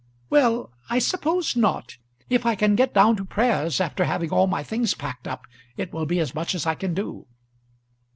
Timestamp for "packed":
4.95-5.27